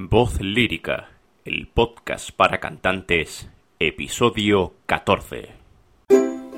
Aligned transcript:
Voz 0.00 0.40
Lírica, 0.40 1.08
el 1.44 1.66
podcast 1.66 2.30
para 2.30 2.60
cantantes, 2.60 3.48
episodio 3.80 4.74
14. 4.86 5.48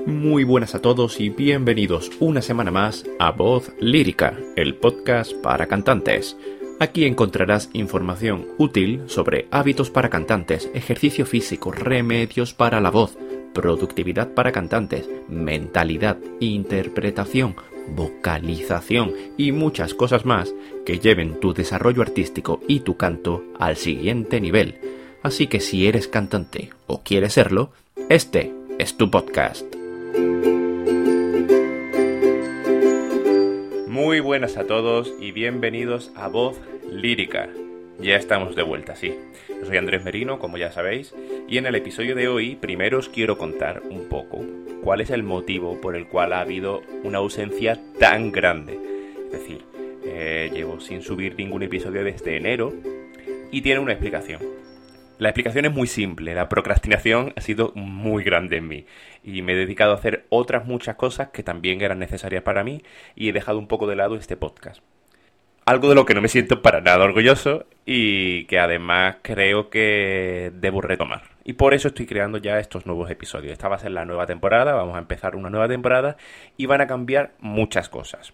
Muy 0.05 0.45
buenas 0.45 0.75
a 0.75 0.83
todos 0.83 1.21
y 1.21 1.31
bienvenidos 1.31 2.11
una 2.21 2.43
semana 2.43 2.71
más 2.71 3.07
a 3.19 3.31
Voz 3.31 3.73
Lírica, 3.81 4.37
el 4.57 4.75
podcast 4.75 5.33
para 5.33 5.69
cantantes. 5.69 6.37
Aquí 6.81 7.07
encontrarás 7.07 7.71
información 7.73 8.47
útil 8.59 9.05
sobre 9.07 9.49
hábitos 9.51 9.89
para 9.89 10.11
cantantes, 10.11 10.71
ejercicio 10.75 11.25
físico, 11.25 11.73
remedios 11.73 12.53
para 12.53 12.79
la 12.83 12.91
voz, 12.91 13.17
productividad 13.55 14.35
para 14.35 14.53
cantantes, 14.53 15.09
mentalidad, 15.31 16.19
interpretación, 16.41 17.57
vocalización 17.89 19.15
y 19.37 19.53
muchas 19.53 19.95
cosas 19.95 20.25
más 20.25 20.55
que 20.85 20.99
lleven 20.99 21.41
tu 21.41 21.55
desarrollo 21.55 22.03
artístico 22.03 22.61
y 22.69 22.81
tu 22.81 22.97
canto 22.97 23.45
al 23.59 23.77
siguiente 23.77 24.41
nivel. 24.41 24.77
Así 25.23 25.47
que 25.47 25.61
si 25.61 25.87
eres 25.87 26.09
cantante 26.09 26.71
o 26.87 27.03
quieres 27.03 27.35
serlo, 27.35 27.71
este 28.09 28.53
es 28.79 28.97
tu 28.97 29.11
podcast. 29.11 29.67
Muy 33.87 34.21
buenas 34.21 34.57
a 34.57 34.67
todos 34.67 35.13
y 35.21 35.33
bienvenidos 35.33 36.11
a 36.17 36.29
Voz 36.29 36.59
Lírica. 36.91 37.51
Ya 38.01 38.17
estamos 38.17 38.57
de 38.57 38.63
vuelta, 38.63 38.97
sí. 38.97 39.15
Yo 39.49 39.67
soy 39.67 39.77
Andrés 39.77 40.03
Merino, 40.03 40.39
como 40.39 40.57
ya 40.57 40.73
sabéis, 40.73 41.15
y 41.49 41.59
en 41.59 41.67
el 41.67 41.75
episodio 41.75 42.15
de 42.15 42.29
hoy 42.29 42.57
primero 42.57 42.99
os 42.99 43.11
quiero 43.11 43.37
contar 43.37 43.83
un 43.91 44.09
poco 44.09 44.43
cuál 44.83 45.01
es 45.01 45.11
el 45.11 45.23
motivo 45.23 45.81
por 45.81 45.97
el 45.97 46.07
cual 46.07 46.33
ha 46.33 46.41
habido 46.41 46.83
una 47.03 47.19
ausencia 47.19 47.79
tan 47.99 48.33
grande. 48.33 48.79
Es 49.27 49.33
decir, 49.33 49.65
eh, 50.05 50.51
llevo 50.53 50.81
sin 50.81 51.03
subir 51.03 51.37
ningún 51.37 51.63
episodio 51.63 52.05
desde 52.05 52.37
enero 52.37 52.73
y 53.51 53.63
tiene 53.63 53.81
una 53.81 53.93
explicación. 53.93 54.41
La 55.19 55.29
explicación 55.29 55.67
es 55.67 55.73
muy 55.73 55.87
simple, 55.87 56.35
la 56.35 56.49
procrastinación 56.49 57.35
ha 57.37 57.43
sido 57.43 57.73
muy 57.75 58.25
grande 58.25 58.57
en 58.57 58.69
mí 58.69 58.87
y 59.23 59.43
me 59.43 59.53
he 59.53 59.57
dedicado 59.57 59.93
a 59.93 59.97
hacer 59.97 60.25
otras 60.31 60.65
muchas 60.65 60.97
cosas 60.97 61.29
que 61.29 61.43
también 61.43 61.83
eran 61.83 61.99
necesarias 61.99 62.43
para 62.43 62.65
mí 62.65 62.83
y 63.15 63.29
he 63.29 63.33
dejado 63.35 63.59
un 63.59 63.69
poco 63.69 63.87
de 63.87 63.97
lado 63.97 64.17
este 64.17 64.39
podcast 64.39 64.83
algo 65.71 65.89
de 65.89 65.95
lo 65.95 66.05
que 66.05 66.15
no 66.15 66.21
me 66.21 66.29
siento 66.29 66.63
para 66.63 66.81
nada 66.81 67.05
orgulloso 67.05 67.65
y 67.87 68.45
que 68.47 68.59
además 68.59 69.17
creo 69.23 69.71
que 69.71 70.51
debo 70.55 70.81
retomar. 70.81 71.23
Y 71.45 71.55
por 71.55 71.75
eso 71.75 71.89
estoy 71.89 72.07
creando 72.07 72.39
ya 72.39 72.59
estos 72.59 72.87
nuevos 72.87 73.11
episodios. 73.11 73.53
Esta 73.53 73.69
va 73.69 73.77
a 73.77 73.81
ser 73.81 73.93
la 73.93 74.05
nueva 74.05 74.27
temporada, 74.27 74.75
vamos 74.75 74.97
a 74.97 75.01
empezar 75.01 75.37
una 75.37 75.51
nueva 75.51 75.69
temporada 75.69 76.17
y 76.57 76.67
van 76.67 76.81
a 76.81 76.87
cambiar 76.87 77.33
muchas 77.41 77.89
cosas. 77.89 78.33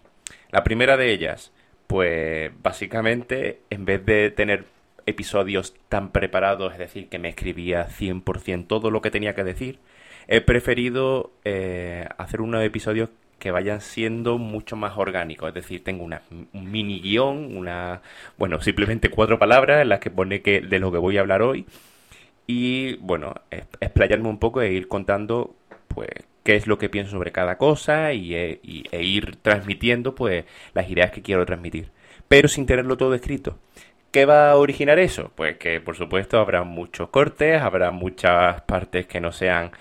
La 0.51 0.65
primera 0.65 0.97
de 0.97 1.13
ellas, 1.13 1.53
pues 1.87 2.51
básicamente 2.63 3.61
en 3.71 3.85
vez 3.85 4.05
de 4.05 4.31
tener 4.31 4.65
episodios 5.07 5.75
tan 5.89 6.11
preparados, 6.11 6.73
es 6.73 6.79
decir, 6.79 7.09
que 7.09 7.19
me 7.19 7.29
escribía 7.29 7.89
100% 7.89 8.67
todo 8.67 8.91
lo 8.91 9.01
que 9.01 9.11
tenía 9.11 9.35
que 9.35 9.45
decir, 9.45 9.79
he 10.27 10.41
preferido 10.41 11.33
eh, 11.45 12.09
hacer 12.19 12.41
unos 12.41 12.65
episodios 12.65 13.11
que 13.39 13.51
vayan 13.51 13.81
siendo 13.81 14.39
mucho 14.39 14.77
más 14.77 14.97
orgánicos. 14.97 15.49
Es 15.49 15.55
decir, 15.55 15.85
tengo 15.85 16.05
una, 16.05 16.23
un 16.31 16.71
mini 16.71 17.01
guion, 17.01 17.57
una, 17.57 18.03
bueno, 18.37 18.61
simplemente 18.61 19.11
cuatro 19.11 19.39
palabras 19.39 19.83
en 19.83 19.91
las 19.91 20.01
que 20.01 20.11
pone 20.11 20.43
que 20.43 20.61
de 20.61 20.79
lo 20.79 20.91
que 20.91 20.99
voy 20.99 21.19
a 21.19 21.21
hablar 21.21 21.43
hoy. 21.43 21.67
Y 22.47 22.95
bueno, 22.97 23.35
explayarme 23.81 24.29
un 24.29 24.39
poco 24.39 24.63
e 24.63 24.73
ir 24.73 24.89
contando, 24.89 25.57
pues, 25.89 26.09
qué 26.45 26.57
es 26.57 26.67
lo 26.67 26.79
que 26.79 26.89
pienso 26.89 27.13
sobre 27.13 27.33
cada 27.33 27.59
cosa 27.59 28.13
y, 28.13 28.35
e, 28.35 28.61
e 28.63 29.03
ir 29.03 29.37
transmitiendo, 29.37 30.15
pues, 30.15 30.45
las 30.75 30.89
ideas 30.89 31.11
que 31.11 31.23
quiero 31.23 31.45
transmitir. 31.45 31.91
Pero 32.29 32.49
sin 32.49 32.67
tenerlo 32.67 32.97
todo 32.97 33.15
escrito. 33.15 33.59
¿Qué 34.13 34.25
va 34.25 34.51
a 34.51 34.57
originar 34.57 34.99
eso? 34.99 35.31
Pues 35.35 35.59
que, 35.59 35.81
por 35.81 35.97
supuesto, 35.97 36.39
habrá 36.39 36.65
muchos 36.65 37.11
cortes, 37.11 37.61
habrá 37.61 37.91
muchas 37.91 38.63
partes 38.63 39.07
que 39.07 39.21
no 39.21 39.33
sean 39.33 39.73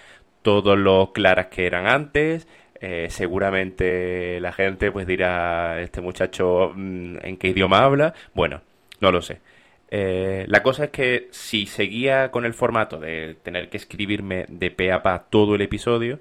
todo 0.41 0.75
lo 0.75 1.13
claras 1.13 1.47
que 1.47 1.65
eran 1.65 1.87
antes, 1.87 2.47
eh, 2.81 3.07
seguramente 3.09 4.39
la 4.41 4.51
gente 4.51 4.91
pues 4.91 5.07
dirá, 5.07 5.81
este 5.81 6.01
muchacho 6.01 6.71
mm, 6.75 7.17
en 7.23 7.37
qué 7.37 7.47
idioma 7.49 7.79
habla. 7.83 8.13
Bueno, 8.33 8.61
no 8.99 9.11
lo 9.11 9.21
sé. 9.21 9.39
Eh, 9.97 10.43
la 10.49 10.61
cosa 10.61 10.85
es 10.85 10.89
que 10.89 11.29
si 11.31 11.67
seguía 11.67 12.29
con 12.29 12.43
el 12.43 12.53
formato 12.53 12.99
de 12.99 13.37
tener 13.43 13.69
que 13.69 13.77
escribirme 13.77 14.45
de 14.49 14.69
pe 14.69 14.91
a 14.91 15.01
pa 15.01 15.19
todo 15.29 15.55
el 15.55 15.61
episodio, 15.61 16.19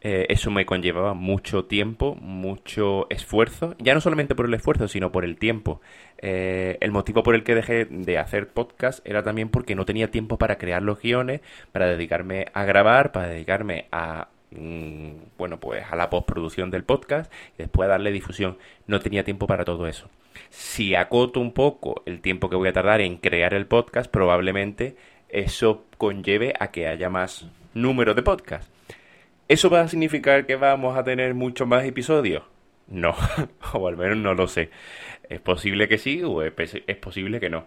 eh, 0.00 0.26
eso 0.28 0.52
me 0.52 0.64
conllevaba 0.64 1.12
mucho 1.12 1.64
tiempo, 1.64 2.14
mucho 2.20 3.08
esfuerzo, 3.10 3.74
ya 3.80 3.94
no 3.94 4.00
solamente 4.00 4.36
por 4.36 4.46
el 4.46 4.54
esfuerzo, 4.54 4.86
sino 4.86 5.10
por 5.10 5.24
el 5.24 5.38
tiempo. 5.38 5.80
el 6.18 6.92
motivo 6.92 7.24
por 7.24 7.34
el 7.34 7.42
que 7.42 7.56
dejé 7.56 7.86
de 7.86 8.16
hacer 8.18 8.48
podcast 8.48 9.04
era 9.04 9.24
también 9.24 9.48
porque 9.48 9.74
no 9.74 9.84
tenía 9.84 10.10
tiempo 10.12 10.38
para 10.38 10.56
crear 10.56 10.82
los 10.82 11.00
guiones, 11.00 11.40
para 11.72 11.88
dedicarme 11.88 12.46
a 12.54 12.64
grabar, 12.64 13.10
para 13.10 13.28
dedicarme 13.28 13.86
a 13.90 14.28
bueno, 14.50 15.58
pues 15.60 15.84
a 15.90 15.96
la 15.96 16.08
postproducción 16.08 16.70
del 16.70 16.84
podcast 16.84 17.32
y 17.54 17.62
después 17.62 17.86
a 17.86 17.92
darle 17.92 18.12
difusión. 18.12 18.58
No 18.86 19.00
tenía 19.00 19.24
tiempo 19.24 19.46
para 19.46 19.64
todo 19.64 19.86
eso. 19.86 20.08
Si 20.50 20.94
acoto 20.94 21.40
un 21.40 21.52
poco 21.52 22.02
el 22.06 22.20
tiempo 22.20 22.48
que 22.48 22.56
voy 22.56 22.68
a 22.68 22.72
tardar 22.72 23.00
en 23.00 23.16
crear 23.16 23.54
el 23.54 23.66
podcast, 23.66 24.10
probablemente 24.10 24.96
eso 25.28 25.84
conlleve 25.98 26.54
a 26.58 26.70
que 26.70 26.86
haya 26.86 27.08
más 27.08 27.46
número 27.74 28.14
de 28.14 28.22
podcast. 28.22 28.70
¿Eso 29.48 29.70
va 29.70 29.82
a 29.82 29.88
significar 29.88 30.46
que 30.46 30.56
vamos 30.56 30.96
a 30.96 31.04
tener 31.04 31.34
muchos 31.34 31.66
más 31.66 31.84
episodios? 31.84 32.42
No, 32.88 33.14
o 33.72 33.88
al 33.88 33.96
menos 33.96 34.16
no 34.16 34.34
lo 34.34 34.46
sé. 34.46 34.70
Es 35.28 35.40
posible 35.40 35.88
que 35.88 35.98
sí 35.98 36.22
o 36.22 36.42
es 36.42 36.52
posible 37.00 37.40
que 37.40 37.50
no. 37.50 37.66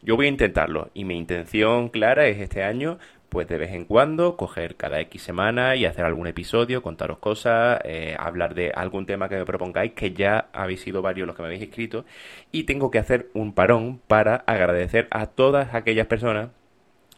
Yo 0.00 0.14
voy 0.14 0.26
a 0.26 0.30
intentarlo 0.30 0.90
y 0.94 1.04
mi 1.04 1.16
intención 1.16 1.88
clara 1.88 2.26
es 2.28 2.38
este 2.38 2.62
año 2.62 2.98
pues 3.28 3.46
de 3.48 3.58
vez 3.58 3.72
en 3.72 3.84
cuando 3.84 4.36
coger 4.36 4.76
cada 4.76 5.00
X 5.00 5.22
semana 5.22 5.76
y 5.76 5.84
hacer 5.84 6.04
algún 6.04 6.26
episodio, 6.26 6.82
contaros 6.82 7.18
cosas, 7.18 7.80
eh, 7.84 8.16
hablar 8.18 8.54
de 8.54 8.70
algún 8.70 9.06
tema 9.06 9.28
que 9.28 9.36
me 9.36 9.44
propongáis, 9.44 9.92
que 9.92 10.12
ya 10.12 10.48
habéis 10.52 10.80
sido 10.80 11.02
varios 11.02 11.26
los 11.26 11.36
que 11.36 11.42
me 11.42 11.48
habéis 11.48 11.62
escrito, 11.62 12.04
y 12.52 12.64
tengo 12.64 12.90
que 12.90 12.98
hacer 12.98 13.28
un 13.34 13.52
parón 13.52 14.00
para 14.06 14.36
agradecer 14.46 15.08
a 15.10 15.26
todas 15.26 15.74
aquellas 15.74 16.06
personas 16.06 16.50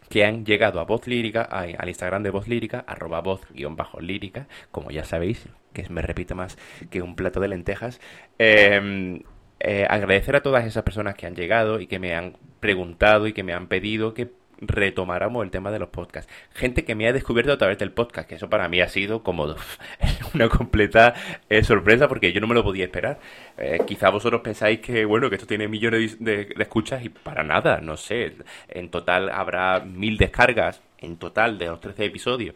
que 0.09 0.25
han 0.25 0.45
llegado 0.45 0.81
a 0.81 0.85
Voz 0.85 1.07
Lírica, 1.07 1.43
al 1.43 1.89
Instagram 1.89 2.25
de 2.25 2.31
Voz 2.31 2.49
Lírica, 2.49 2.85
arroba 2.87 3.21
voz-lírica, 3.21 4.49
como 4.73 4.91
ya 4.91 5.05
sabéis, 5.05 5.49
que 5.73 5.89
me 5.89 6.03
repite 6.03 6.35
más 6.35 6.59
que 6.91 7.01
un 7.01 7.15
plato 7.15 7.39
de 7.39 7.47
lentejas. 7.47 8.01
Em, 8.37 9.23
eh, 9.61 9.87
agradecer 9.89 10.35
a 10.35 10.43
todas 10.43 10.67
esas 10.67 10.83
personas 10.83 11.15
que 11.15 11.27
han 11.27 11.37
llegado 11.37 11.81
y 11.81 11.87
que 11.87 12.01
me 12.01 12.17
han 12.17 12.37
preguntado 12.59 13.29
y 13.29 13.33
que 13.33 13.45
me 13.45 13.53
han 13.53 13.69
pedido 13.69 14.13
que 14.13 14.29
retomáramos 14.61 15.45
el 15.45 15.51
tema 15.51 15.71
de 15.71 15.79
los 15.79 15.89
podcasts. 15.89 16.33
Gente 16.55 16.85
que 16.85 16.95
me 16.95 17.09
ha 17.09 17.13
descubierto 17.13 17.53
a 17.53 17.59
través 17.59 17.79
del 17.79 17.93
podcast, 17.93 18.29
que 18.29 18.35
eso 18.37 18.51
para 18.51 18.69
mí 18.69 18.81
ha 18.81 18.89
sido 18.89 19.23
como 19.23 19.55
una 20.35 20.49
completa 20.49 21.15
eh, 21.49 21.63
sorpresa 21.63 22.09
porque 22.09 22.33
yo 22.33 22.41
no 22.41 22.47
me 22.47 22.55
lo 22.55 22.63
podía 22.63 22.85
esperar. 22.85 23.19
Eh, 23.57 23.79
quizá 23.87 24.11
vosotros 24.11 24.41
pensáis 24.43 24.81
que, 24.81 25.05
bueno, 25.05 25.29
que 25.29 25.37
esto 25.37 25.47
tiene 25.47 25.69
millones 25.69 26.23
de, 26.23 26.55
escuchas 26.59 27.05
y 27.05 27.09
para 27.09 27.43
nada, 27.43 27.81
no 27.81 27.97
sé. 27.97 28.37
En 28.69 28.91
total 28.91 29.31
habrá 29.31 29.81
mil 29.81 30.17
descargas, 30.17 30.83
en 30.99 31.17
total 31.17 31.59
de 31.59 31.67
los 31.67 31.81
13 31.81 32.05
episodios. 32.05 32.55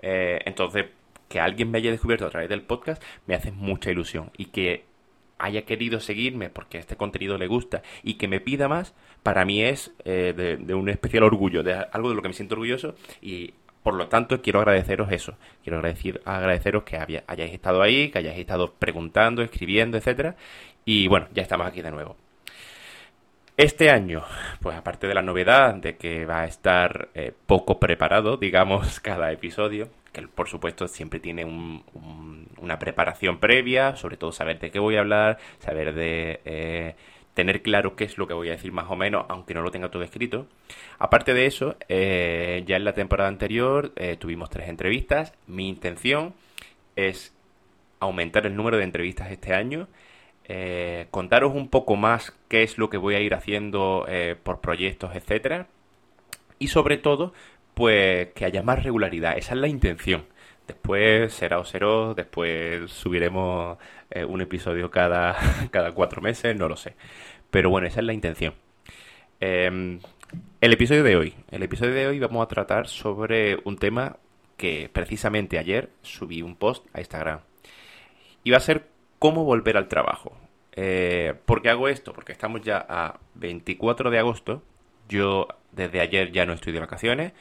Eh, 0.00 0.40
entonces, 0.44 0.86
que 1.28 1.40
alguien 1.40 1.70
me 1.70 1.78
haya 1.78 1.90
descubierto 1.90 2.26
a 2.26 2.30
través 2.30 2.50
del 2.50 2.60
podcast 2.60 3.02
me 3.26 3.34
hace 3.34 3.52
mucha 3.52 3.90
ilusión 3.90 4.30
y 4.36 4.46
que 4.46 4.84
haya 5.42 5.62
querido 5.62 6.00
seguirme 6.00 6.48
porque 6.48 6.78
este 6.78 6.96
contenido 6.96 7.36
le 7.36 7.48
gusta 7.48 7.82
y 8.02 8.14
que 8.14 8.28
me 8.28 8.40
pida 8.40 8.68
más, 8.68 8.94
para 9.22 9.44
mí 9.44 9.62
es 9.62 9.92
eh, 10.04 10.32
de, 10.58 10.74
un 10.74 10.88
especial 10.88 11.24
orgullo, 11.24 11.62
de 11.62 11.74
algo 11.74 12.08
de 12.08 12.14
lo 12.14 12.22
que 12.22 12.28
me 12.28 12.34
siento 12.34 12.54
orgulloso 12.54 12.94
y 13.20 13.52
por 13.82 13.94
lo 13.94 14.06
tanto 14.06 14.40
quiero 14.40 14.60
agradeceros 14.60 15.10
eso, 15.10 15.36
quiero 15.64 15.78
agradecer, 15.78 16.22
agradeceros 16.24 16.84
que 16.84 16.96
hayáis 16.96 17.52
estado 17.52 17.82
ahí, 17.82 18.10
que 18.10 18.18
hayáis 18.18 18.38
estado 18.38 18.72
preguntando, 18.74 19.42
escribiendo, 19.42 19.96
etcétera 19.96 20.36
y 20.84 21.08
bueno, 21.08 21.26
ya 21.34 21.42
estamos 21.42 21.66
aquí 21.66 21.82
de 21.82 21.90
nuevo. 21.90 22.16
Este 23.56 23.90
año, 23.90 24.22
pues 24.60 24.76
aparte 24.76 25.06
de 25.06 25.14
la 25.14 25.22
novedad 25.22 25.74
de 25.74 25.96
que 25.96 26.24
va 26.24 26.40
a 26.40 26.46
estar 26.46 27.08
eh, 27.14 27.32
poco 27.46 27.78
preparado, 27.78 28.36
digamos, 28.38 29.00
cada 29.00 29.30
episodio, 29.30 29.88
que 30.12 30.22
por 30.28 30.48
supuesto 30.48 30.88
siempre 30.88 31.20
tiene 31.20 31.44
una 31.44 32.78
preparación 32.78 33.38
previa, 33.38 33.96
sobre 33.96 34.16
todo 34.16 34.32
saber 34.32 34.58
de 34.58 34.70
qué 34.70 34.78
voy 34.78 34.96
a 34.96 35.00
hablar, 35.00 35.38
saber 35.58 35.94
de 35.94 36.40
eh, 36.44 36.94
tener 37.34 37.62
claro 37.62 37.96
qué 37.96 38.04
es 38.04 38.18
lo 38.18 38.26
que 38.26 38.34
voy 38.34 38.48
a 38.48 38.52
decir 38.52 38.72
más 38.72 38.90
o 38.90 38.96
menos, 38.96 39.24
aunque 39.28 39.54
no 39.54 39.62
lo 39.62 39.70
tenga 39.70 39.90
todo 39.90 40.02
escrito. 40.02 40.46
Aparte 40.98 41.34
de 41.34 41.46
eso, 41.46 41.76
eh, 41.88 42.62
ya 42.66 42.76
en 42.76 42.84
la 42.84 42.92
temporada 42.94 43.28
anterior 43.28 43.92
eh, 43.96 44.16
tuvimos 44.16 44.50
tres 44.50 44.68
entrevistas. 44.68 45.32
Mi 45.46 45.68
intención 45.68 46.34
es 46.96 47.34
aumentar 48.00 48.46
el 48.46 48.56
número 48.56 48.76
de 48.76 48.84
entrevistas 48.84 49.30
este 49.30 49.54
año. 49.54 49.88
Contaros 51.10 51.54
un 51.54 51.68
poco 51.68 51.96
más 51.96 52.36
qué 52.48 52.62
es 52.62 52.78
lo 52.78 52.90
que 52.90 52.98
voy 52.98 53.14
a 53.14 53.20
ir 53.20 53.34
haciendo 53.34 54.06
por 54.42 54.60
proyectos, 54.60 55.14
etcétera. 55.14 55.68
Y 56.58 56.68
sobre 56.68 56.98
todo, 56.98 57.32
pues 57.74 58.28
que 58.34 58.44
haya 58.44 58.62
más 58.62 58.82
regularidad. 58.82 59.36
Esa 59.36 59.54
es 59.54 59.60
la 59.60 59.68
intención. 59.68 60.26
Después 60.66 61.34
será 61.34 61.58
o 61.58 61.64
cero, 61.64 62.14
después 62.14 62.90
subiremos 62.90 63.78
eh, 64.10 64.24
un 64.24 64.40
episodio 64.40 64.90
cada, 64.90 65.36
cada 65.70 65.92
cuatro 65.92 66.22
meses, 66.22 66.56
no 66.56 66.68
lo 66.68 66.76
sé. 66.76 66.94
Pero 67.50 67.70
bueno, 67.70 67.86
esa 67.86 68.00
es 68.00 68.06
la 68.06 68.12
intención. 68.12 68.54
Em, 69.40 69.98
el 70.60 70.72
episodio 70.72 71.02
de 71.02 71.16
hoy. 71.16 71.34
El 71.50 71.62
episodio 71.62 71.94
de 71.94 72.06
hoy 72.06 72.18
vamos 72.20 72.44
a 72.44 72.48
tratar 72.48 72.86
sobre 72.88 73.58
un 73.64 73.76
tema 73.76 74.16
que 74.56 74.88
precisamente 74.92 75.58
ayer 75.58 75.90
subí 76.02 76.42
un 76.42 76.56
post 76.56 76.86
a 76.94 77.00
Instagram. 77.00 77.40
Y 78.44 78.50
va 78.50 78.58
a 78.58 78.60
ser 78.60 78.86
cómo 79.22 79.44
volver 79.44 79.76
al 79.76 79.86
trabajo. 79.86 80.36
Eh, 80.72 81.34
¿Por 81.46 81.62
qué 81.62 81.70
hago 81.70 81.86
esto? 81.86 82.12
Porque 82.12 82.32
estamos 82.32 82.60
ya 82.62 82.84
a 82.88 83.20
24 83.36 84.10
de 84.10 84.18
agosto. 84.18 84.64
Yo 85.08 85.46
desde 85.70 86.00
ayer 86.00 86.32
ya 86.32 86.44
no 86.44 86.54
estoy 86.54 86.72
de 86.72 86.80
vacaciones. 86.80 87.32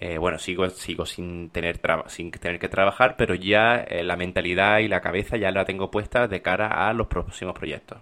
Eh, 0.00 0.18
bueno, 0.18 0.40
sigo, 0.40 0.68
sigo 0.70 1.06
sin 1.06 1.50
tener, 1.50 1.80
sin 2.08 2.32
tener 2.32 2.58
que 2.58 2.68
trabajar, 2.68 3.14
pero 3.16 3.36
ya 3.36 3.76
eh, 3.76 4.02
la 4.02 4.16
mentalidad 4.16 4.80
y 4.80 4.88
la 4.88 5.00
cabeza 5.00 5.36
ya 5.36 5.52
la 5.52 5.64
tengo 5.64 5.88
puesta 5.92 6.26
de 6.26 6.42
cara 6.42 6.88
a 6.88 6.92
los 6.94 7.06
próximos 7.06 7.54
proyectos. 7.54 7.98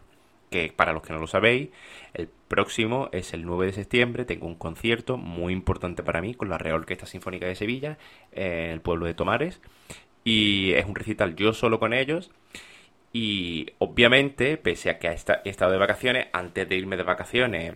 Que 0.49 0.73
para 0.75 0.95
los 0.95 1.03
que 1.03 1.13
no 1.13 1.19
lo 1.19 1.27
sabéis, 1.27 1.69
el 2.15 2.31
próximo 2.49 3.11
es 3.13 3.35
el 3.35 3.45
9 3.45 3.67
de 3.67 3.73
septiembre. 3.75 4.25
Tengo 4.25 4.47
un 4.47 4.55
concierto 4.55 5.19
muy 5.19 5.53
importante 5.53 6.03
para 6.03 6.23
mí 6.23 6.33
con 6.33 6.49
la 6.49 6.57
Real 6.57 6.77
Orquesta 6.77 7.05
Sinfónica 7.05 7.45
de 7.45 7.57
Sevilla 7.57 7.99
en 8.33 8.71
el 8.71 8.81
pueblo 8.81 9.05
de 9.05 9.13
Tomares. 9.13 9.61
Y 10.25 10.73
es 10.73 10.87
un 10.87 10.95
recital 10.95 11.37
yo 11.37 11.53
solo 11.53 11.79
con 11.79 11.93
ellos. 11.93 12.31
Y 13.13 13.67
obviamente, 13.79 14.59
pese 14.59 14.91
a 14.91 14.99
que 14.99 15.09
he 15.09 15.49
estado 15.49 15.73
de 15.73 15.79
vacaciones, 15.79 16.27
antes 16.33 16.69
de 16.69 16.77
irme 16.77 16.97
de 16.97 17.05
vacaciones 17.05 17.75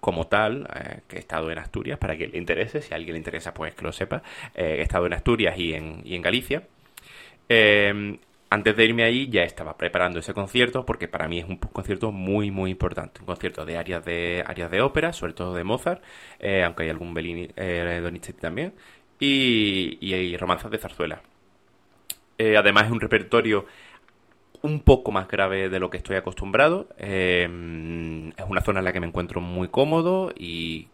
como 0.00 0.26
tal, 0.28 0.68
eh, 0.74 1.00
que 1.08 1.16
he 1.16 1.18
estado 1.18 1.50
en 1.50 1.58
Asturias, 1.58 1.98
para 1.98 2.16
que 2.16 2.28
le 2.28 2.38
interese, 2.38 2.80
si 2.80 2.92
a 2.92 2.96
alguien 2.96 3.14
le 3.14 3.18
interesa, 3.18 3.52
pues 3.52 3.74
que 3.74 3.82
lo 3.82 3.92
sepa, 3.92 4.22
eh, 4.54 4.76
he 4.78 4.82
estado 4.82 5.06
en 5.06 5.12
Asturias 5.12 5.58
y 5.58 5.74
en, 5.74 6.02
y 6.04 6.14
en 6.14 6.22
Galicia. 6.22 6.62
Eh, 7.48 8.18
antes 8.52 8.76
de 8.76 8.84
irme 8.84 9.04
ahí 9.04 9.28
ya 9.28 9.42
estaba 9.42 9.76
preparando 9.76 10.18
ese 10.18 10.34
concierto 10.34 10.84
porque 10.84 11.06
para 11.06 11.28
mí 11.28 11.38
es 11.38 11.44
un 11.44 11.56
concierto 11.56 12.10
muy 12.10 12.50
muy 12.50 12.72
importante, 12.72 13.20
un 13.20 13.26
concierto 13.26 13.64
de 13.64 13.76
áreas 13.78 14.04
de 14.04 14.42
áreas 14.44 14.70
de 14.72 14.80
ópera, 14.82 15.12
sobre 15.12 15.34
todo 15.34 15.54
de 15.54 15.62
Mozart, 15.62 16.02
aunque 16.64 16.82
hay 16.84 16.88
algún 16.90 17.14
Bellini, 17.14 17.46
Donizetti 17.46 18.40
también, 18.40 18.74
y, 19.20 19.98
y, 20.00 20.36
romanzas 20.36 20.70
de 20.70 20.78
zarzuela. 20.78 21.22
además 22.38 22.86
es 22.86 22.90
un 22.90 23.00
repertorio 23.00 23.66
un 24.62 24.80
poco 24.80 25.12
más 25.12 25.28
grave 25.28 25.68
de 25.68 25.80
lo 25.80 25.90
que 25.90 25.98
estoy 25.98 26.16
acostumbrado. 26.16 26.88
Em, 26.98 28.28
es 28.30 28.44
una 28.48 28.60
zona 28.60 28.80
en 28.80 28.84
la 28.84 28.92
que 28.92 29.00
me 29.00 29.06
encuentro 29.06 29.40
muy 29.40 29.68
cómodo 29.68 30.32
y 30.36 30.88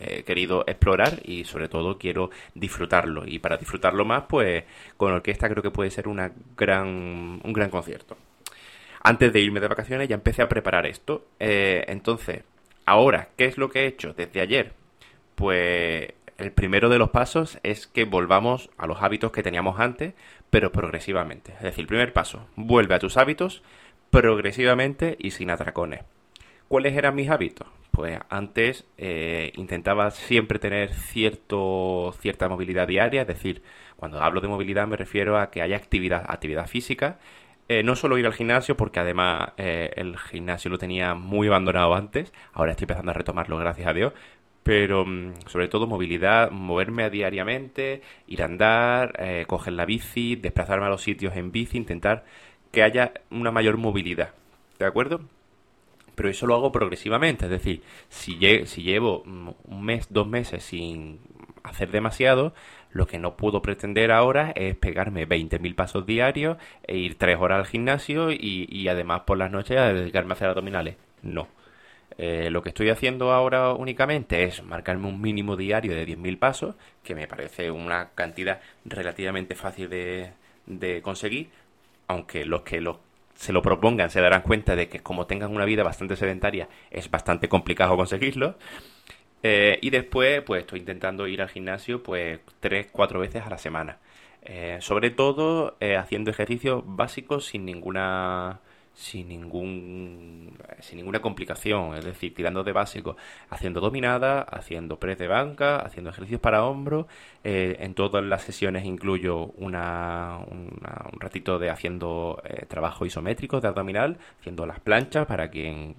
he 0.00 0.22
querido 0.22 0.64
explorar 0.66 1.20
y 1.24 1.44
sobre 1.44 1.68
todo 1.68 1.98
quiero 1.98 2.30
disfrutarlo. 2.54 3.26
Y 3.26 3.38
para 3.38 3.56
disfrutarlo 3.56 4.04
más, 4.04 4.24
pues 4.28 4.64
con 4.96 5.12
orquesta 5.12 5.48
creo 5.48 5.62
que 5.62 5.70
puede 5.70 5.90
ser 5.90 6.08
una 6.08 6.32
gran, 6.56 7.40
un 7.44 7.52
gran 7.52 7.70
concierto. 7.70 8.16
Antes 9.02 9.32
de 9.32 9.40
irme 9.40 9.60
de 9.60 9.68
vacaciones 9.68 10.08
ya 10.08 10.14
empecé 10.14 10.42
a 10.42 10.48
preparar 10.48 10.86
esto. 10.86 11.26
Eh, 11.38 11.84
entonces, 11.88 12.42
ahora, 12.86 13.28
¿qué 13.36 13.46
es 13.46 13.58
lo 13.58 13.70
que 13.70 13.80
he 13.80 13.86
hecho 13.86 14.14
desde 14.14 14.40
ayer? 14.40 14.72
Pues 15.34 16.12
el 16.40 16.52
primero 16.52 16.88
de 16.88 16.98
los 16.98 17.10
pasos 17.10 17.58
es 17.62 17.86
que 17.86 18.04
volvamos 18.04 18.70
a 18.78 18.86
los 18.86 19.02
hábitos 19.02 19.32
que 19.32 19.42
teníamos 19.42 19.78
antes, 19.78 20.14
pero 20.50 20.72
progresivamente. 20.72 21.52
Es 21.52 21.62
decir, 21.62 21.82
el 21.82 21.86
primer 21.86 22.12
paso, 22.12 22.46
vuelve 22.56 22.94
a 22.94 22.98
tus 22.98 23.16
hábitos 23.16 23.62
progresivamente 24.10 25.16
y 25.18 25.30
sin 25.30 25.50
atracones. 25.50 26.00
¿Cuáles 26.68 26.96
eran 26.96 27.14
mis 27.14 27.30
hábitos? 27.30 27.68
Pues 27.90 28.18
antes 28.28 28.86
eh, 28.96 29.52
intentaba 29.56 30.10
siempre 30.10 30.58
tener 30.58 30.92
cierta 30.94 32.48
movilidad 32.48 32.88
diaria, 32.88 33.22
es 33.22 33.26
decir, 33.26 33.62
cuando 33.96 34.22
hablo 34.22 34.40
de 34.40 34.48
movilidad 34.48 34.86
me 34.86 34.96
refiero 34.96 35.38
a 35.38 35.50
que 35.50 35.62
haya 35.62 35.76
actividad, 35.76 36.24
actividad 36.28 36.68
física, 36.68 37.18
eh, 37.68 37.82
no 37.82 37.94
solo 37.94 38.18
ir 38.18 38.26
al 38.26 38.32
gimnasio, 38.32 38.76
porque 38.76 38.98
además 38.98 39.50
eh, 39.56 39.90
el 39.96 40.18
gimnasio 40.18 40.70
lo 40.70 40.78
tenía 40.78 41.14
muy 41.14 41.48
abandonado 41.48 41.94
antes, 41.94 42.32
ahora 42.52 42.72
estoy 42.72 42.84
empezando 42.84 43.10
a 43.10 43.14
retomarlo, 43.14 43.58
gracias 43.58 43.86
a 43.86 43.92
Dios, 43.92 44.12
pero 44.62 45.04
mm, 45.04 45.34
sobre 45.46 45.68
todo 45.68 45.86
movilidad, 45.86 46.50
moverme 46.50 47.08
diariamente, 47.10 48.02
ir 48.26 48.42
a 48.42 48.46
andar, 48.46 49.14
eh, 49.18 49.44
coger 49.46 49.74
la 49.74 49.84
bici, 49.84 50.36
desplazarme 50.36 50.86
a 50.86 50.90
los 50.90 51.02
sitios 51.02 51.36
en 51.36 51.52
bici, 51.52 51.76
intentar 51.78 52.24
que 52.70 52.82
haya 52.82 53.12
una 53.30 53.50
mayor 53.50 53.78
movilidad, 53.78 54.34
¿de 54.78 54.86
acuerdo? 54.86 55.20
Pero 56.14 56.28
eso 56.28 56.46
lo 56.46 56.54
hago 56.54 56.72
progresivamente, 56.72 57.46
es 57.46 57.50
decir, 57.50 57.82
si, 58.08 58.38
si 58.66 58.82
llevo 58.82 59.22
mm, 59.24 59.50
un 59.64 59.82
mes, 59.82 60.06
dos 60.10 60.28
meses 60.28 60.62
sin 60.62 61.20
hacer 61.62 61.90
demasiado, 61.90 62.54
lo 62.90 63.06
que 63.06 63.18
no 63.18 63.36
puedo 63.36 63.62
pretender 63.62 64.10
ahora 64.10 64.52
es 64.56 64.76
pegarme 64.76 65.28
20.000 65.28 65.74
pasos 65.74 66.06
diarios 66.06 66.58
e 66.82 66.96
ir 66.96 67.16
tres 67.16 67.38
horas 67.38 67.58
al 67.60 67.66
gimnasio 67.66 68.32
y, 68.32 68.66
y 68.68 68.88
además 68.88 69.22
por 69.26 69.38
las 69.38 69.50
noches 69.50 69.78
a 69.78 69.92
dedicarme 69.92 70.32
a 70.32 70.34
hacer 70.34 70.48
abdominales. 70.48 70.96
No 71.22 71.59
eh, 72.22 72.50
lo 72.50 72.62
que 72.62 72.68
estoy 72.68 72.90
haciendo 72.90 73.32
ahora 73.32 73.72
únicamente 73.72 74.44
es 74.44 74.62
marcarme 74.62 75.08
un 75.08 75.22
mínimo 75.22 75.56
diario 75.56 75.94
de 75.94 76.06
10.000 76.06 76.38
pasos, 76.38 76.74
que 77.02 77.14
me 77.14 77.26
parece 77.26 77.70
una 77.70 78.10
cantidad 78.10 78.60
relativamente 78.84 79.54
fácil 79.54 79.88
de, 79.88 81.00
conseguir, 81.00 81.48
aunque 82.08 82.44
los 82.44 82.60
que 82.60 82.84
se 83.36 83.54
lo 83.54 83.62
propongan 83.62 84.10
se 84.10 84.20
darán 84.20 84.42
cuenta 84.42 84.76
de 84.76 84.90
que 84.90 85.00
como 85.00 85.26
tengan 85.26 85.56
una 85.56 85.64
vida 85.64 85.82
bastante 85.82 86.14
sedentaria 86.14 86.68
es 86.90 87.10
bastante 87.10 87.48
complicado 87.48 87.96
conseguirlo. 87.96 88.58
Eh, 89.42 89.78
y 89.80 89.88
después, 89.88 90.42
pues 90.42 90.60
estoy 90.60 90.80
intentando 90.80 91.26
ir 91.26 91.40
al 91.40 91.48
gimnasio 91.48 92.02
pues 92.02 92.40
tres, 92.60 92.88
cuatro 92.92 93.20
veces 93.20 93.44
a 93.46 93.48
la 93.48 93.56
semana. 93.56 93.96
Eh, 94.42 94.76
sobre 94.80 95.08
todo 95.08 95.78
haciendo 95.98 96.30
ejercicios 96.30 96.82
básicos 96.84 97.46
sin 97.46 97.64
ninguna 97.64 98.60
sin 99.00 99.28
ningún 99.28 100.58
sin 100.80 100.98
ninguna 100.98 101.20
complicación, 101.20 101.94
es 101.96 102.04
decir, 102.04 102.34
tirando 102.34 102.62
de 102.62 102.72
básico, 102.72 103.16
haciendo 103.48 103.80
dominada, 103.80 104.42
haciendo 104.42 104.98
press 104.98 105.18
de 105.18 105.26
banca, 105.26 105.76
haciendo 105.76 106.10
ejercicios 106.10 106.40
para 106.40 106.64
hombro, 106.64 107.08
eh, 107.42 107.76
en 107.80 107.94
todas 107.94 108.22
las 108.22 108.42
sesiones 108.42 108.84
incluyo 108.84 109.46
una, 109.56 110.38
un 110.50 110.70
ratito 111.18 111.58
de 111.58 111.70
haciendo 111.70 112.42
eh, 112.44 112.66
trabajo 112.66 113.06
isométrico 113.06 113.60
de 113.60 113.68
abdominal, 113.68 114.18
haciendo 114.38 114.66
las 114.66 114.80
planchas 114.80 115.26
para 115.26 115.48
quien 115.50 115.96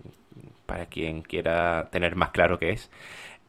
para 0.67 0.85
quien 0.85 1.21
quiera 1.21 1.89
tener 1.91 2.15
más 2.15 2.29
claro 2.29 2.57
qué 2.57 2.69
es, 2.71 2.89